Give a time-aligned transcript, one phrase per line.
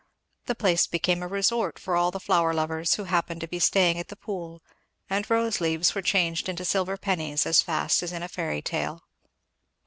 [0.47, 3.99] The place became a resort for all the flower lovers who happened to be staying
[3.99, 4.63] at the Pool;
[5.11, 9.03] and rose leaves were changed into silver pennies as fast as in a fairy tale.